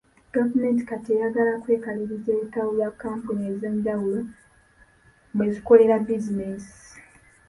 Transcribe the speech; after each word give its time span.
Gavumenti 0.35 0.81
kati 0.89 1.09
eyagala 1.15 1.51
kwekaliriza 1.63 2.29
ebitabo 2.33 2.69
bya 2.77 2.89
kampuni 3.01 3.43
ez'enjawulo 3.51 4.21
mwe 5.33 5.45
zikolera 5.53 5.95
bizinensi. 6.05 6.75